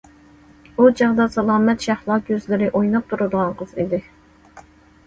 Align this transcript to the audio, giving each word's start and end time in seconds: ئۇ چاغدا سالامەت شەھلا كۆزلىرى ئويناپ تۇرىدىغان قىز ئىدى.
ئۇ 0.79 0.87
چاغدا 1.01 1.27
سالامەت 1.35 1.85
شەھلا 1.89 2.17
كۆزلىرى 2.31 2.71
ئويناپ 2.81 3.09
تۇرىدىغان 3.13 3.57
قىز 3.63 3.79
ئىدى. 3.81 4.03